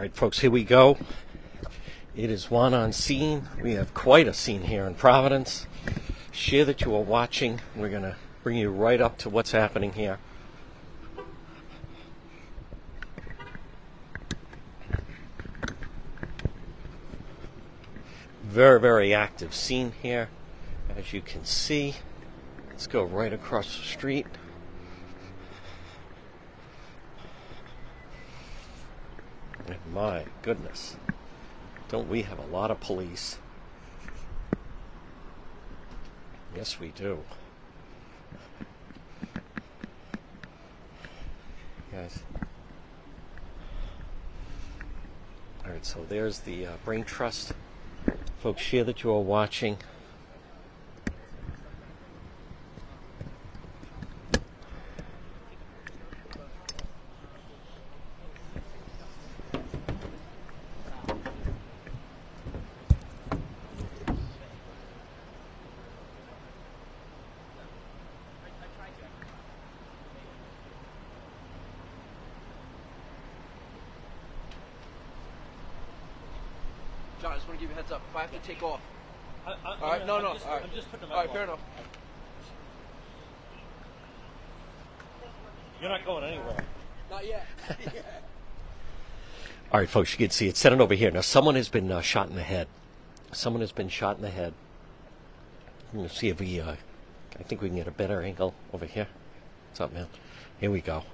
[0.00, 0.96] right, folks, here we go.
[2.16, 3.46] It is Juan on scene.
[3.60, 5.66] We have quite a scene here in Providence.
[6.32, 7.60] Share that you are watching.
[7.76, 10.18] We're going to bring you right up to what's happening here.
[18.42, 20.30] Very, very active scene here.
[20.96, 21.96] As you can see,
[22.70, 24.26] let's go right across the street.
[29.92, 30.96] My goodness,
[31.88, 33.38] don't we have a lot of police?
[36.54, 37.20] Yes, we do.
[41.92, 42.20] Guys.
[45.64, 47.52] All right, so there's the uh, Brain Trust.
[48.40, 49.76] Folks, share that you are watching.
[77.50, 78.00] Want to give you a heads up.
[78.08, 78.80] If I have to take off.
[79.44, 80.32] I, I, All right, no, I'm no.
[80.34, 80.62] Just, all right.
[80.62, 81.58] I'm just putting them All right, fair enough.
[85.80, 86.64] You're not going anywhere.
[87.10, 87.46] Not yet.
[89.72, 90.56] All right, folks, you can see it.
[90.56, 91.10] Set it over here.
[91.10, 92.68] Now, someone has been uh, shot in the head.
[93.32, 94.52] Someone has been shot in the head.
[95.92, 96.76] We're going to see if we, uh,
[97.38, 99.08] I think we can get a better angle over here.
[99.70, 100.06] What's up, man?
[100.60, 101.04] Here we go.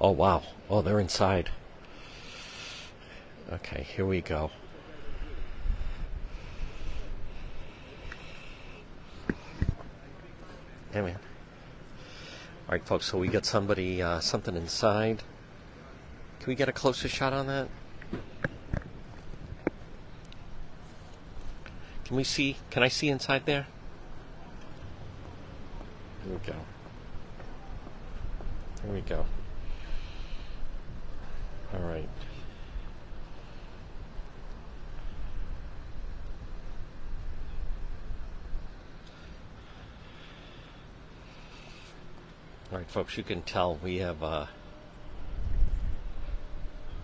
[0.00, 0.42] Oh, wow.
[0.70, 1.50] Oh, they're inside.
[3.50, 4.50] Okay, here we go.
[10.94, 11.18] Yeah, man.
[12.68, 15.22] All right, folks, so we got somebody, uh, something inside.
[16.38, 17.68] Can we get a closer shot on that?
[22.04, 22.58] Can we see?
[22.70, 23.66] Can I see inside there?
[26.24, 26.54] Here we go.
[28.84, 29.24] Here we go.
[31.74, 32.08] All right.
[42.71, 44.46] All right, folks, you can tell we have uh,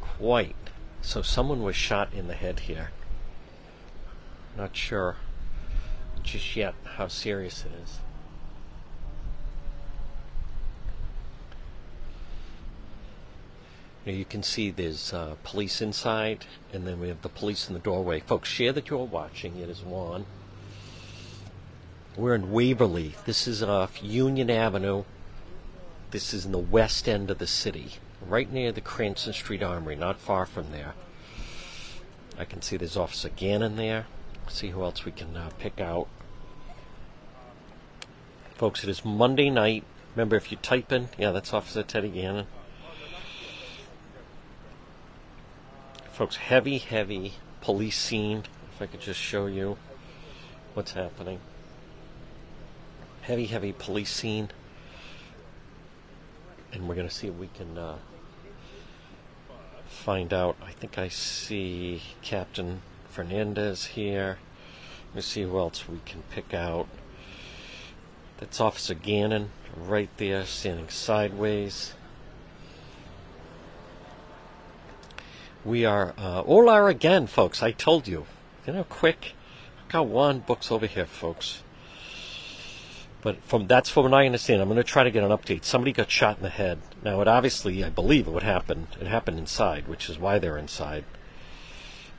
[0.00, 0.56] quite.
[1.00, 2.90] So someone was shot in the head here.
[4.56, 5.16] Not sure
[6.24, 7.98] just yet how serious it is.
[14.04, 17.74] Now you can see there's uh, police inside, and then we have the police in
[17.74, 18.20] the doorway.
[18.20, 19.56] Folks, share that you're watching.
[19.56, 20.26] It is Juan.
[22.16, 23.14] We're in Waverly.
[23.24, 25.04] This is off Union Avenue.
[26.10, 27.92] This is in the west end of the city,
[28.26, 30.94] right near the Cranston Street Armory, not far from there.
[32.36, 34.06] I can see there's Officer Gannon there.
[34.48, 36.08] See who else we can uh, pick out.
[38.56, 39.84] Folks, it is Monday night.
[40.16, 42.46] Remember, if you type in, yeah, that's Officer Teddy Gannon.
[46.12, 48.44] Folks, heavy, heavy police scene.
[48.74, 49.76] If I could just show you
[50.74, 51.38] what's happening.
[53.22, 54.50] Heavy, heavy police scene.
[56.72, 57.96] And we're going to see if we can uh,
[59.86, 60.56] find out.
[60.64, 64.38] I think I see Captain Fernandez here.
[65.08, 66.86] Let me see who else we can pick out.
[68.38, 71.94] That's Officer Gannon right there, standing sideways.
[75.64, 77.62] We are uh, Olar again, folks.
[77.62, 78.24] I told you.
[78.66, 79.34] You know, quick.
[79.82, 81.62] I've got one books over here, folks.
[83.22, 84.62] But from that's from what I understand.
[84.62, 85.64] I'm going to try to get an update.
[85.64, 86.78] Somebody got shot in the head.
[87.02, 88.88] Now, it obviously, I believe it would happen.
[89.00, 91.04] It happened inside, which is why they're inside.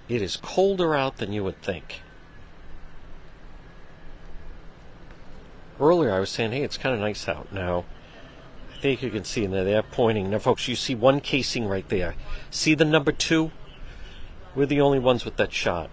[0.07, 2.01] It is colder out than you would think.
[5.79, 7.51] Earlier, I was saying, hey, it's kind of nice out.
[7.51, 7.85] Now,
[8.75, 10.29] I think you can see in there, they're pointing.
[10.29, 12.15] Now, folks, you see one casing right there.
[12.51, 13.51] See the number two?
[14.53, 15.89] We're the only ones with that shot.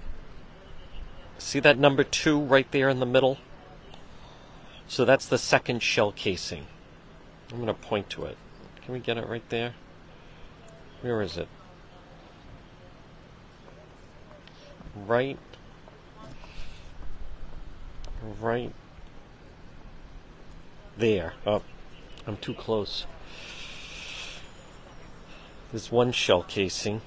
[1.38, 3.38] See that number two right there in the middle?
[4.88, 6.66] So that's the second shell casing.
[7.50, 8.38] I'm going to point to it.
[8.82, 9.74] Can we get it right there?
[11.02, 11.46] Where is it?
[15.06, 15.38] Right.
[18.40, 18.72] Right
[20.96, 21.34] there.
[21.46, 21.62] Oh,
[22.26, 23.06] I'm too close.
[25.70, 27.02] There's one shell casing.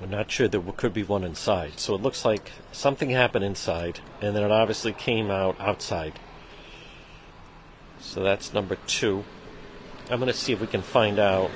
[0.00, 1.78] I'm not sure there could be one inside.
[1.78, 6.18] So it looks like something happened inside, and then it obviously came out outside.
[8.00, 9.24] So that's number two.
[10.10, 11.50] I'm going to see if we can find out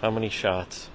[0.00, 0.88] How many shots?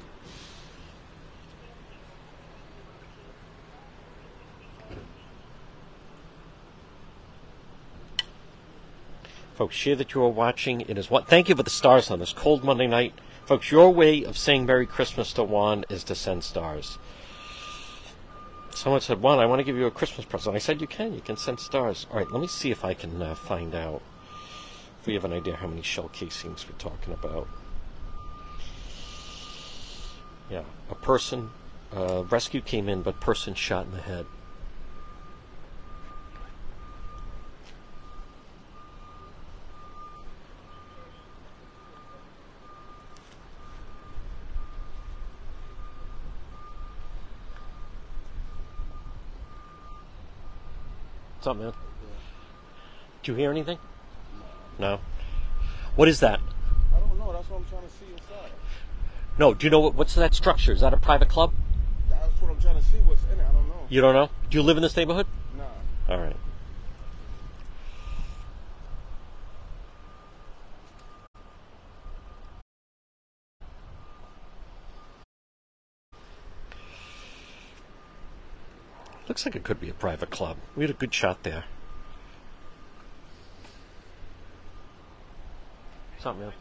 [9.53, 10.81] Folks, share that you are watching.
[10.81, 11.27] It is what.
[11.27, 13.13] Thank you for the stars on this cold Monday night.
[13.45, 16.97] Folks, your way of saying Merry Christmas to Juan is to send stars.
[18.71, 20.55] Someone said, Juan, I want to give you a Christmas present.
[20.55, 21.13] I said, you can.
[21.13, 22.07] You can send stars.
[22.09, 24.01] All right, let me see if I can uh, find out
[24.99, 27.47] if we have an idea how many shell casings we're talking about.
[30.49, 31.51] Yeah, a person,
[31.95, 34.25] uh, rescue came in, but person shot in the head.
[51.45, 51.73] What's up, man?
[53.21, 53.77] Did you hear anything?
[54.79, 54.99] No.
[55.95, 56.39] What is that?
[56.91, 57.31] I don't know.
[57.33, 58.49] That's what I'm trying to see inside.
[59.37, 59.53] No.
[59.53, 60.71] Do you know what, what's that structure?
[60.71, 61.53] Is that a private club?
[62.09, 62.97] That's what I'm trying to see.
[62.97, 63.45] What's in it?
[63.47, 63.85] I don't know.
[63.89, 64.31] You don't know?
[64.49, 65.27] Do you live in this neighborhood?
[65.55, 66.15] Nah.
[66.15, 66.35] All right.
[79.27, 80.57] Looks like it could be a private club.
[80.75, 81.63] We had a good shot there.
[86.19, 86.53] Something, man.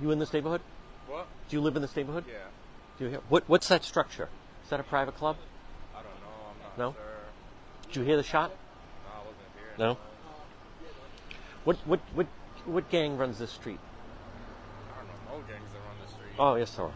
[0.00, 0.60] You in this neighborhood?
[1.08, 1.26] What?
[1.48, 2.24] Do you live in this neighborhood?
[2.28, 2.38] Yeah.
[2.98, 3.20] Do you hear?
[3.28, 4.28] What, what's that structure?
[4.64, 5.36] Is that a private club?
[5.94, 6.50] I don't know.
[6.50, 6.92] I'm not No?
[6.92, 7.02] sure.
[7.88, 8.50] Did you hear the shot?
[8.50, 9.74] No, I wasn't here.
[9.78, 9.98] No.
[11.64, 12.26] What what what
[12.64, 13.78] what gang runs this street?
[14.94, 15.38] I don't know.
[15.38, 16.36] No gangs that run the street.
[16.38, 16.92] Oh yes, there are.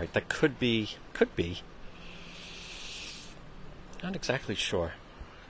[0.00, 1.60] Right, that could be could be.
[4.02, 4.92] Not exactly sure.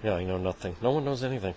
[0.02, 0.76] Yeah, I know nothing.
[0.82, 1.54] No one knows anything.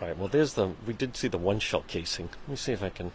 [0.00, 0.16] All right.
[0.16, 0.70] Well, there's the.
[0.86, 2.28] We did see the one shell casing.
[2.42, 3.10] Let me see if I can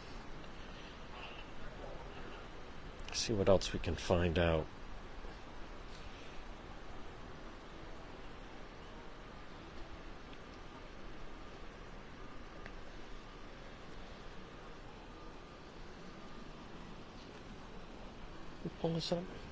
[3.13, 4.65] see what else we can find out.
[18.68, 19.46] You Pull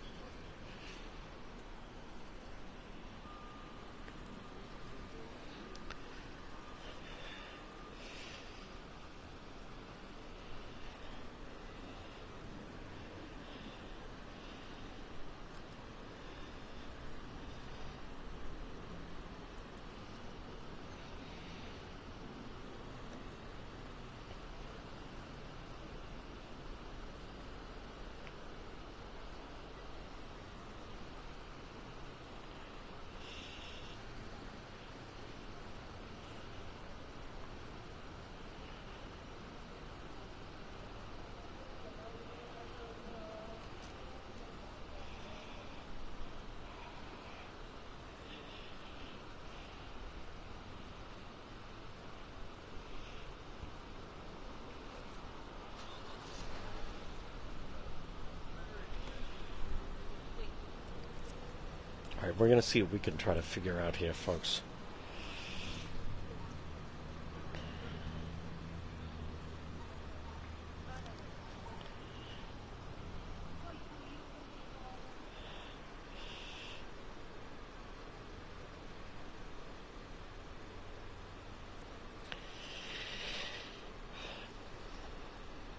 [62.38, 64.62] we're going to see what we can try to figure out here, folks.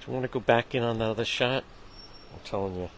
[0.00, 1.64] Do you want to go back in on the other shot?
[2.32, 2.90] I'm telling you.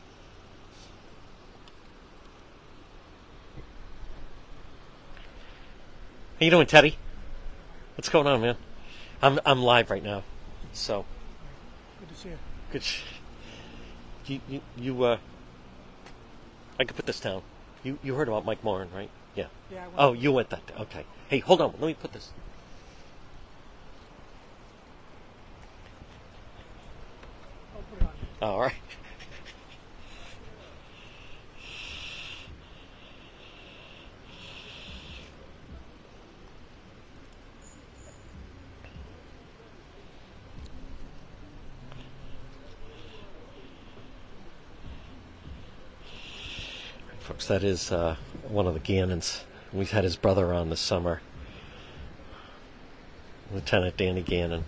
[6.38, 6.97] How you doing, Teddy?
[7.97, 8.57] What's going on, man?
[9.21, 10.23] I'm I'm live right now,
[10.73, 11.04] so
[12.00, 12.38] Good to see you.
[12.71, 12.85] good.
[14.26, 15.18] You you you uh.
[16.78, 17.42] I could put this down.
[17.83, 19.11] You you heard about Mike Morin, right?
[19.35, 19.47] Yeah.
[19.73, 20.64] Yeah, I went, Oh, you went that.
[20.68, 20.75] day.
[20.78, 21.04] Okay.
[21.28, 21.73] Hey, hold on.
[21.73, 22.30] Let me put this.
[27.75, 28.12] I'll put it on.
[28.42, 28.75] Oh, all right.
[47.28, 48.16] Folks, that is uh,
[48.49, 49.44] one of the Gannons.
[49.70, 51.20] We've had his brother on this summer,
[53.52, 54.64] Lieutenant Danny Gannon.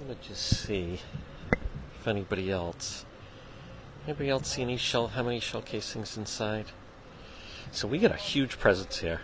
[0.00, 0.98] Let me just see
[1.92, 3.04] if anybody else.
[4.06, 5.08] Anybody else see any shell?
[5.08, 6.64] How many shell casings inside?
[7.70, 9.20] So we got a huge presence here.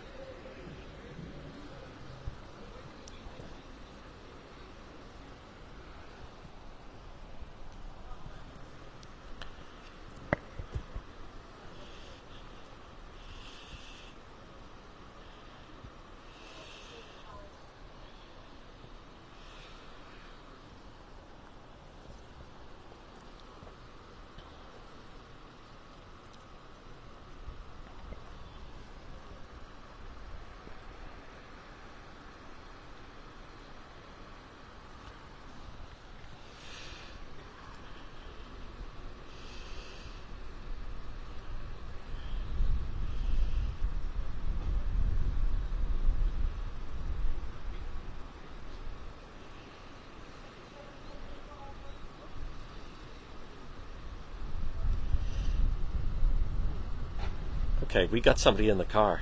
[57.95, 59.21] Okay, we got somebody in the car.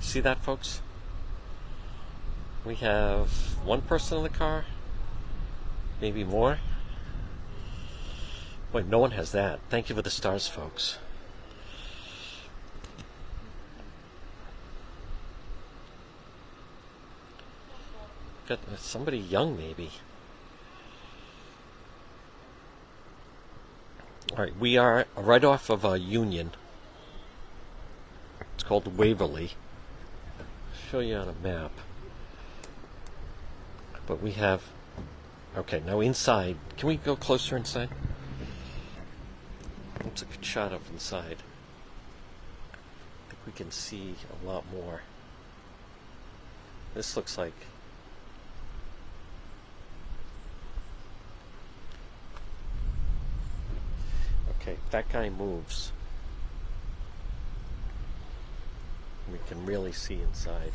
[0.00, 0.80] See that, folks?
[2.64, 3.28] We have
[3.62, 4.64] one person in the car,
[6.00, 6.60] maybe more.
[8.72, 9.60] Wait, no one has that.
[9.68, 10.96] Thank you for the stars, folks.
[18.48, 19.90] Got somebody young, maybe.
[24.32, 26.52] All right, we are right off of uh, Union.
[28.66, 29.52] Called Waverly.
[30.90, 31.70] show you on a map.
[34.06, 34.62] But we have.
[35.56, 36.56] Okay, now inside.
[36.78, 37.90] Can we go closer inside?
[40.02, 41.38] Let's a good shot of inside.
[42.72, 45.02] I think we can see a lot more.
[46.94, 47.54] This looks like.
[54.60, 55.92] Okay, that guy moves.
[59.34, 60.70] We can really see inside.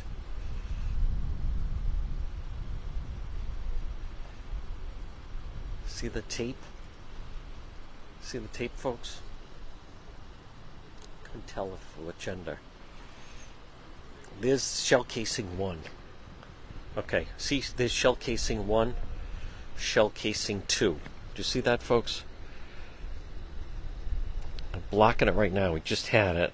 [5.86, 6.58] See the tape?
[8.20, 9.22] See the tape, folks?
[11.24, 12.58] Couldn't tell if what gender.
[14.42, 15.78] There's shell casing one.
[16.98, 18.94] Okay, see, there's shell casing one,
[19.78, 21.00] shell casing two.
[21.34, 22.24] Do you see that, folks?
[24.74, 25.72] I'm blocking it right now.
[25.72, 26.52] We just had it.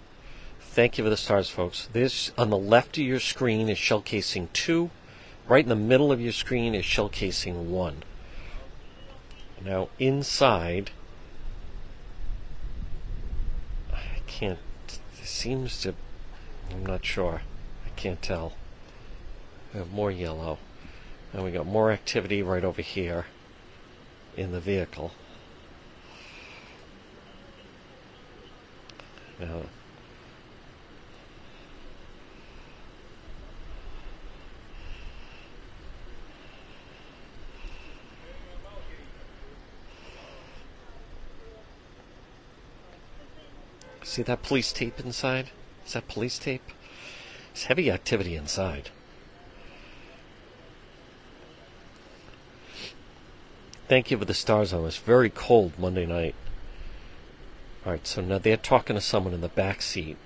[0.77, 1.89] Thank you for the stars, folks.
[1.95, 4.91] This on the left of your screen is shell casing two.
[5.49, 8.03] Right in the middle of your screen is shell casing one.
[9.65, 10.91] Now inside,
[13.91, 14.59] I can't.
[15.19, 15.95] It seems to.
[16.71, 17.41] I'm not sure.
[17.87, 18.53] I can't tell.
[19.73, 20.59] We have more yellow,
[21.33, 23.25] and we got more activity right over here
[24.37, 25.13] in the vehicle.
[29.41, 29.63] Now,
[44.17, 45.51] See that police tape inside?
[45.85, 46.63] Is that police tape?
[47.53, 48.89] It's heavy activity inside.
[53.89, 54.97] Thank you for the stars on this.
[54.97, 56.35] Very cold Monday night.
[57.85, 60.17] Alright, so now they're talking to someone in the back seat.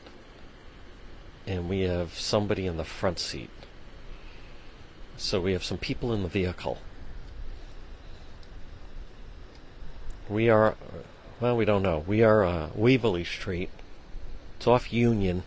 [1.45, 3.51] And we have somebody in the front seat.
[5.17, 6.79] So we have some people in the vehicle.
[10.29, 10.77] We are,
[11.41, 12.05] well, we don't know.
[12.07, 13.71] We are uh, Waverly Street.
[14.61, 15.39] It's off Union.